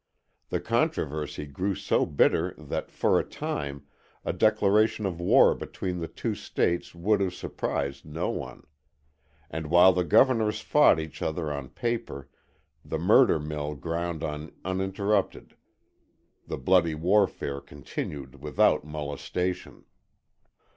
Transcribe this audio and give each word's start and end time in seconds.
The 0.49 0.59
controversy 0.59 1.45
grew 1.45 1.75
so 1.75 2.07
bitter 2.07 2.55
that, 2.57 2.89
for 2.89 3.19
a 3.19 3.23
time, 3.23 3.85
a 4.25 4.33
declaration 4.33 5.05
of 5.05 5.21
war 5.21 5.53
between 5.53 5.99
the 5.99 6.07
two 6.07 6.33
States 6.33 6.95
would 6.95 7.21
have 7.21 7.35
surprised 7.35 8.03
no 8.03 8.31
one. 8.31 8.63
And 9.51 9.67
while 9.67 9.93
the 9.93 10.03
governors 10.03 10.59
fought 10.59 10.99
each 10.99 11.21
other 11.21 11.53
on 11.53 11.69
paper, 11.69 12.29
the 12.83 12.97
murder 12.97 13.39
mill 13.39 13.75
ground 13.75 14.23
on 14.23 14.51
uninterrupted, 14.65 15.55
the 16.47 16.57
bloody 16.57 16.95
warfare 16.95 17.61
continued 17.61 18.41
without 18.41 18.83
molestation. 18.83 19.85